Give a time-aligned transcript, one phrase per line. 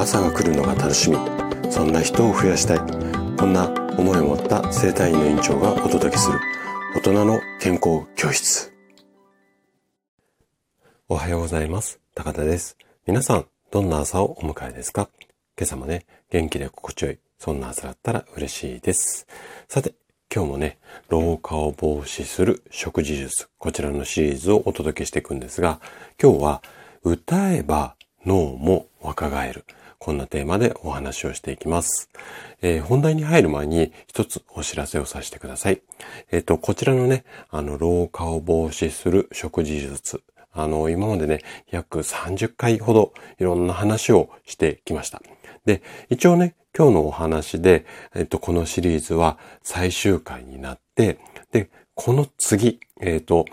[0.00, 1.18] 朝が来るのが楽しみ。
[1.70, 2.78] そんな人を増やしたい。
[3.36, 3.68] こんな
[3.98, 6.40] 思いを持った生体院の院長がお届けする。
[6.96, 8.72] 大人の健康教室。
[11.06, 12.00] おはようございます。
[12.14, 12.78] 高田です。
[13.06, 15.10] 皆さんどんな朝をお迎えですか？
[15.58, 17.18] 今朝もね元気で心地よい。
[17.38, 19.26] そんな朝だったら嬉しいです。
[19.68, 19.92] さて
[20.34, 20.78] 今日もね、
[21.10, 25.78] 老化を防止する食事術、こちらのシリーズをお届けしていくんですが、
[26.18, 26.62] 今日は
[27.02, 29.66] 歌えば脳も若返る。
[30.02, 32.08] こんなテーマでお話をしていきます。
[32.62, 35.82] えー、本題に入る前に一つお知らせをさせてください。
[36.30, 40.22] えっ、ー、と、こちらのね、あの、老化を防止する食事術。
[40.52, 45.20] あの、今までね、約30回ほどいろんな話をしてきました。
[45.66, 51.18] で、一応ね、今日のお話で、えっ、ー、と、このシリーズは最終回になって、
[51.52, 53.44] で、この次、えっ、と、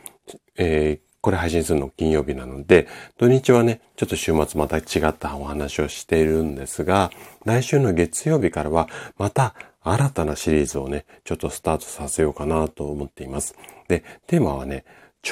[0.56, 7.12] えー、これ配信するの金曜日なので、土日はね、ちょっと週末また違ったお話をしているんですが、
[7.44, 13.56] 来週の月曜日からはまた新たなシリーズをね、ちょっとスタートさせようかなと思っています。
[13.90, 14.86] で、テーマはね、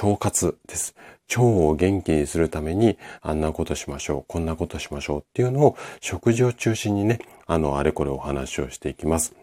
[0.04, 0.96] 腸活です。
[1.30, 9.34] 腸を元気にするためにあんなことしましょう、こんなことしましょうっていうのを食事を中心にね、あの、あれこれお話をしていきます。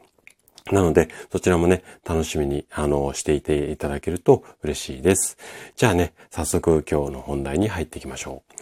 [0.71, 5.37] なので、そちらもね、楽しみに、あの、していていただけると嬉しいです。
[5.77, 8.55] じゃあね、早速今日の本題に入っていきましょう。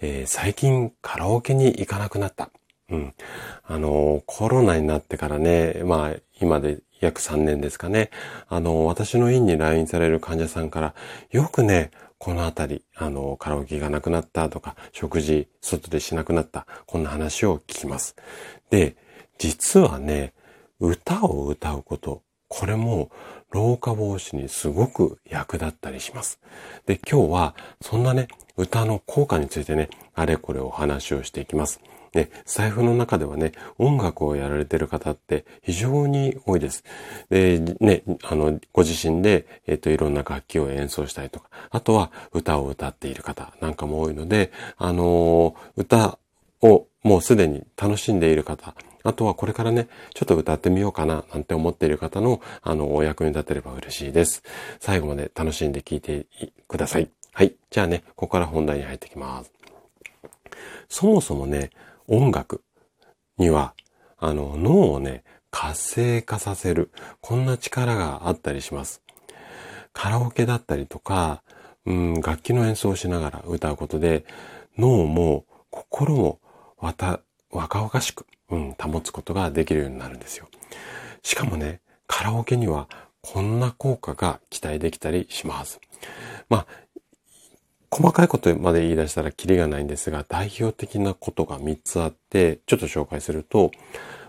[0.00, 2.50] えー、最近カラオケに行かなくなった。
[2.90, 3.14] うん。
[3.64, 8.10] あの、コロナになってからね、まあ、今で約3年ですかね。
[8.48, 10.94] あの、私の院に来院される患者さんから、
[11.30, 18.14] よくね、このあたり、あの、カラオケがなくなったとか、食事、外でしなくなった、こんな話を聞きます。
[18.70, 18.96] で、
[19.38, 20.32] 実はね、
[20.80, 23.10] 歌を歌うこと、これも
[23.50, 26.40] 老化防止にすごく役立ったりします。
[26.86, 31.80] で、今日はそんなね、歌の効果についてね、あれこれお話をしていきます。
[32.12, 36.84] で、財布の中ではね、音楽をやられてる方って非常に多いです。
[37.30, 46.18] で、ね、あの、ご自身で、えっ、と、いろんな楽器を演奏したりとか、あとは歌を歌っている方なんかも多いので、あの歌
[46.60, 48.74] をもうすでに楽しんでいる方、
[49.04, 54.42] あとはこれからね、ちょっと歌ってみようかななんて思っている方の、あの、お役に立てれば嬉しいです。
[54.80, 56.26] 最後まで楽しんで聴いて
[56.68, 57.10] ください。
[57.32, 57.54] はい。
[57.70, 59.52] じゃあね、ここから本題に入ってきます。
[60.88, 61.70] そもそもね、
[62.06, 62.62] 音楽
[63.38, 63.74] には、
[64.18, 66.90] あの、脳をね、活性化させる。
[67.20, 69.02] こんな力があったりします。
[69.92, 71.42] カラオケだったりとか、
[71.84, 74.24] うん、楽器の演奏をしながら歌うことで、
[74.78, 76.38] 脳も心も
[76.82, 77.20] わた、
[77.50, 80.48] 若々しく、うん、保つことができるようになるんですよ。
[81.22, 82.88] しかもね、カラオケには
[83.22, 85.80] こんな効果が期待できたりします。
[86.50, 86.66] まあ、
[87.90, 93.70] 細かいことまで言い出したらキリがないんですが、代表的なことが3つあって、ちょっと紹介すると、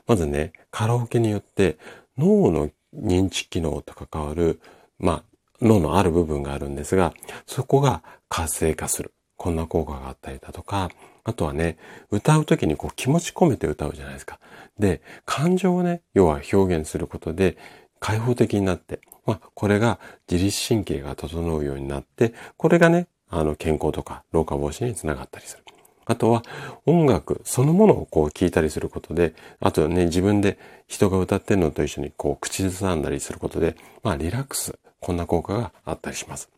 [0.06, 1.78] まずね、カラオケによって
[2.18, 4.60] 脳の認知機能と関わる、
[5.00, 5.24] まあ、
[5.62, 7.14] 脳のある部分があるんですが、
[7.48, 9.12] そこが活性化する。
[9.38, 10.90] こんな効果があったりだとか、
[11.24, 11.78] あとはね、
[12.12, 14.40] 歌う時にこう気持ち込めて歌うじゃないですか。
[14.80, 17.58] で、感情をね、要は表現することで
[18.00, 25.64] 開放的になって、まあ、これが自律神経が整うようになって、これがね、あの、健康とか老化防止につながったりする。
[26.06, 26.44] あとは
[26.86, 30.58] 音楽そのものをこう聞いたりすることで、あとね、自分で
[30.88, 36.50] 人が歌ってるのと一緒にこう口ずさんだりすることで、まあリラックス、こんな効果があったりします。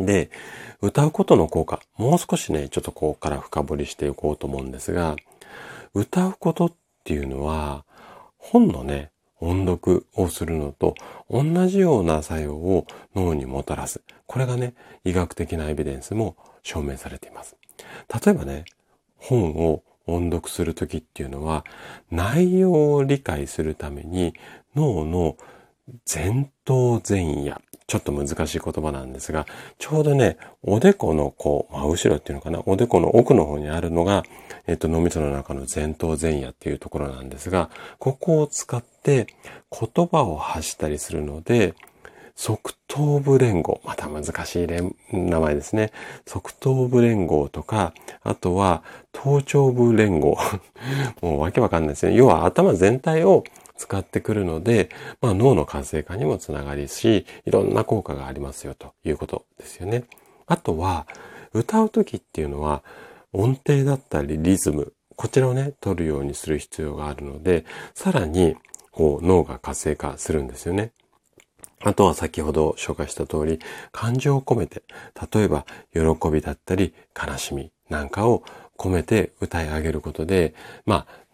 [0.00, 0.30] で、
[0.80, 5.16] 歌うことの効果、もう少しね、ちょっとここから深掘りしていこうと思うんですが、
[5.94, 6.72] 歌うことっ
[7.04, 7.84] ていうのは、
[8.38, 10.94] 本のね、音読をするのと
[11.30, 14.00] 同じような作用を脳にもたらす。
[14.26, 14.74] これがね、
[15.04, 17.56] 医学的なエビデンスも証明されています。
[18.24, 18.64] 例えばね、
[19.18, 21.64] 本を音読するときっていうのは、
[22.10, 24.34] 内容を理解するために
[24.74, 25.36] 脳の
[26.12, 29.46] 前頭前野、ちょっと難しい言葉なんですが、
[29.78, 34.24] ちょうどね、おでこのこう、まあ、後ろっていうのかな、おでこの奥の方にあるのが、
[34.66, 39.28] えっと、脳みその中の前頭前野っていうところなんですが、ここを使って
[39.70, 41.74] 言葉を発したりするので、
[42.36, 44.66] 側頭部連合、また難しい
[45.12, 45.90] 名前ですね。
[46.26, 48.82] 側頭部連合とか、あとは
[49.12, 50.36] 頭頂部連合。
[51.22, 52.14] もうわけわかんないですね。
[52.14, 53.44] 要は頭全体を
[53.76, 54.90] 使ってくるので、
[55.20, 60.04] まあ、脳の活性化にもつながりし、いろんな効果がありますよということですよね。
[60.46, 61.06] あとは、
[61.52, 62.82] 歌う時っていうのは、
[63.32, 67.64] 音程だったりリズム、こちらをね、取るようにする必要があるので、
[67.94, 68.56] さらに、
[68.90, 70.92] こう、脳が活性化するんですよね。
[71.80, 73.58] あとは先ほど紹介した通り、
[73.92, 74.82] 感情を込めて、
[75.32, 78.42] 例えば、喜びだったり、悲しみなんかを、
[78.76, 81.25] 込めて歌い上げることで、まあ、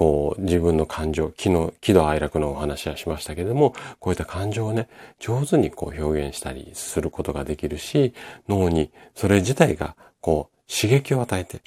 [0.00, 4.88] こう自分の感情、気の、喜怒哀楽のお話はしましたけれども、こういった感情をね、
[5.18, 8.14] 上手にこう表現したりすることができるし、
[8.48, 11.60] 脳にそれ自体がこう刺激を与えて、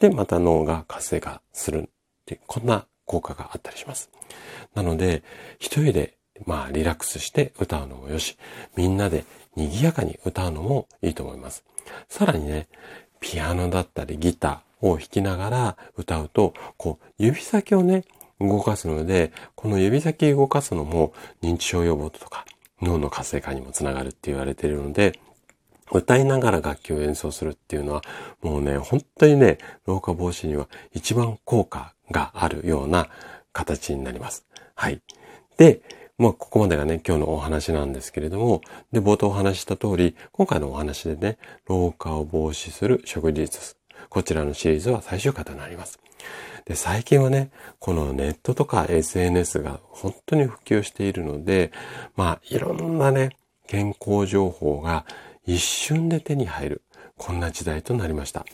[0.00, 1.88] で、また脳が活性化するっ
[2.26, 4.10] て、こんな効果があったりします。
[4.74, 5.22] なので、
[5.60, 8.36] 一人でまあリラックスして歌うのもよし、
[8.74, 9.24] みんなで
[9.54, 11.64] 賑やかに歌うのもいいと思います。
[12.08, 12.66] さらにね、
[13.26, 18.04] ピアノだったりギターを弾きながら歌うと、こう指先をね、
[18.40, 21.12] 動かすので、この指先動かすのも
[21.42, 22.44] 認知症予防とか
[22.80, 25.18] 脳の活性化にもつながるって言われているので、
[25.90, 28.02] 歌いながら楽器を演奏するっていうのは、
[28.42, 33.08] もうね、本当にね、老化防止には一番効果があるような
[33.52, 34.46] 形になります。
[34.76, 35.02] はい。
[35.56, 35.80] で、
[36.18, 41.36] まあ、ここまでがね、今日のお話なんですけれども、で、冒頭お話した通り、今回のお話でね、
[41.68, 43.76] 老化を防止する食事術。
[44.08, 45.98] こちらのシリーズは最終回となります。
[46.64, 51.70] で、最近はね、このネットとか SNS が本当に普及しているので、
[52.16, 53.36] まあ、いろんなね、
[53.66, 55.04] 健康情報が
[55.44, 56.82] 一瞬で手に入る。
[57.18, 58.46] こんな時代となりました。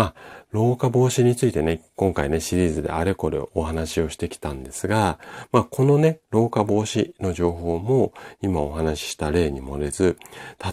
[0.00, 0.14] まあ、
[0.50, 5.18] 老化防止についてね、今回ね、シリーズであれこれお話をしてきたんですが、
[5.52, 10.16] まあ、このね、老化防止の情報も今お話しした例に漏れず、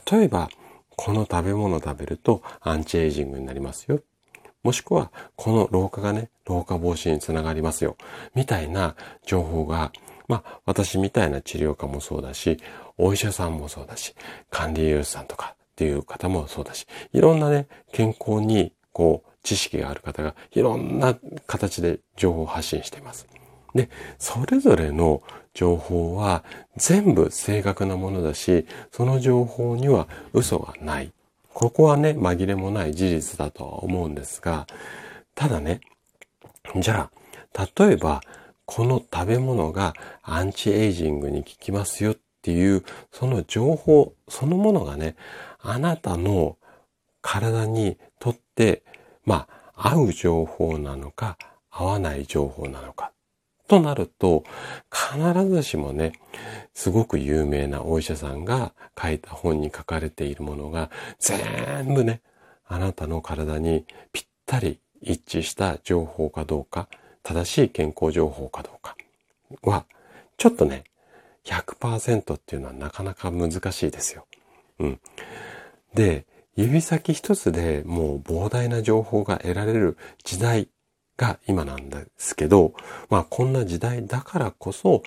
[0.10, 0.48] 例えば、
[0.96, 4.00] この食べ物を食べるとアンチエイジングになりますよ。
[4.64, 7.98] もしくは、この老化がね、老化防止につながりますよ。
[8.34, 8.96] みたいな
[9.26, 9.92] 情報が、
[10.30, 12.60] まあ、私みたいな治療家もそうだし、
[12.98, 14.16] お医者さんもそうだし、
[14.50, 21.16] 管理栄養士さんとかっていう方もそうだし、いろんなね、健康にこう、知識がある方がいろんな
[21.46, 23.28] 形で情報を発信しています。
[23.76, 25.22] で、それぞれの
[25.54, 26.44] 情報は
[26.78, 31.12] 全部正確なものだし、その情報には嘘がない。
[31.54, 34.66] ここはね、紛れもない事実だとは思うんですが、
[35.36, 35.82] ただね、
[36.78, 37.12] じゃ
[37.54, 38.22] あ、例えば、
[38.66, 39.94] この食べ物が
[40.24, 45.16] アンチエイジングに効きますよっていう、その情報そのものがね、
[45.60, 46.58] あなたの
[47.22, 48.84] 体にとって、
[49.26, 51.38] まあ、合う情報なのか、
[51.70, 53.12] 合わない情報なのか、
[53.68, 54.44] となると、
[54.92, 56.14] 必ずしもね、
[56.74, 62.22] すごく有名なお医者さんが書いた本に書かれているものが、全部ね、
[62.66, 66.88] あなたの体にぴったり一致した情報かどうか、
[67.24, 68.96] 正しい健康情報かどうか
[69.64, 69.86] は、
[70.38, 70.86] ちょっとね、
[71.44, 74.26] 100%っていうのはなかなか難しいですよ。
[74.80, 75.00] うん。
[75.94, 76.26] で、
[76.58, 80.70] 指先一つでもう膨大な情報が得られる時代
[81.16, 82.74] が今なんですけど、
[83.10, 85.04] まあこんな時代だからこそ、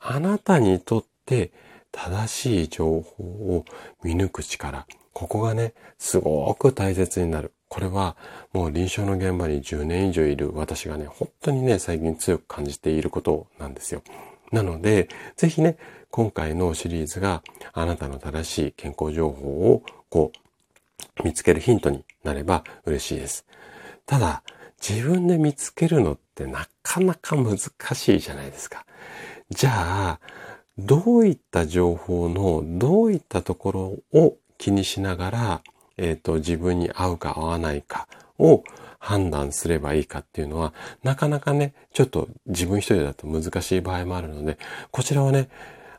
[0.00, 1.52] あなたにとって
[1.92, 3.64] 正しい情報を
[4.02, 7.52] 見抜く力、ここがね、すごく大切になる。
[7.68, 8.16] これは
[8.52, 14.02] もう臨床の現場に10年以上いる私がね、本当にね、最近強く感じていることなんですよ。
[14.50, 15.76] なので、ぜひね、
[16.10, 17.42] 今回のシリーズが
[17.72, 20.47] あなたの正しい健康情報をこう
[21.24, 23.46] 見つけるヒントになれば嬉しいです。
[24.06, 24.42] ただ、
[24.80, 28.86] 自分で見つけるのってなかなか難しいじゃないですか。
[29.50, 30.20] じゃあ、
[30.78, 35.62] どういった情報のどういったところを気にしながら、
[35.96, 38.06] えっ、ー、と、自分に合うか合わないか
[38.38, 38.62] を
[39.00, 40.72] 判断すればいいかっていうのは、
[41.02, 44.58] なかなかね、ちょっと自分一人だと難しい場合もあるので、
[44.92, 45.48] こちらはね、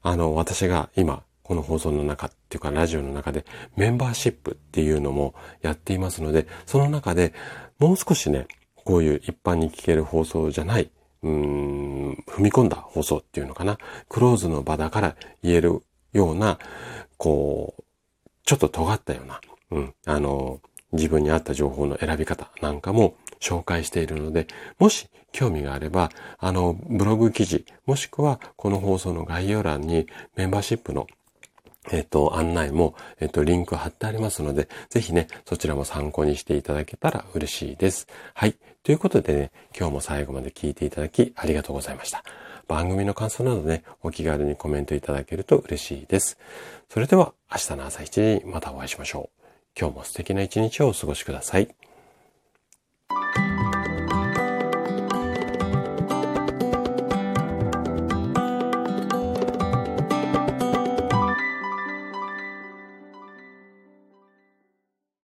[0.01, 7.31] あの、私が今この放送の中っていうかラジオの中でメンバーシップっていうのもやっていますので、その中で
[7.77, 10.89] もう少しね、こういう一般に聞ける放送じゃない、
[11.21, 13.77] うん、踏み込んだ放送っていうのかな。
[14.09, 16.57] クローズの場だから言えるような、
[17.17, 17.83] こう、
[18.45, 20.59] ちょっと尖ったような、うん、あの、
[20.91, 24.47] 自分に合った情報の選び方なんかも紹介しているので、
[24.79, 31.05] もし興味があれば、あの、ブログ記事、もしくはこの放送の概要欄にメンバーシップの
[31.91, 38.07] えっ、と、案内も、えっ、と、リンク貼ってありますので、ぜひね、そちらも参考にしていただけたら嬉しいです。
[38.33, 38.55] はい。
[38.83, 42.23] ということでね、今日も最後まで聞いていただきありがとうございました。
[42.67, 46.37] 番組の感想などね、お気軽にコメントいただけると嬉しいです。
[46.89, 49.39] それでは、明日の朝7時にまたお会いしましょう。
[49.79, 51.88] 今日も素敵な一日をお過ごしください。